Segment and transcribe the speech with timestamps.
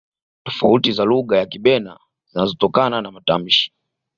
[0.43, 1.99] tofauti za lugha ya kibena
[2.31, 3.71] zinazotokana na matamshi